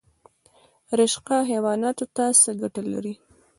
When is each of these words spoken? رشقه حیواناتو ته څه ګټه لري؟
رشقه 0.99 1.35
حیواناتو 1.51 2.05
ته 2.15 2.23
څه 2.41 2.51
ګټه 2.61 2.81
لري؟ 2.91 3.13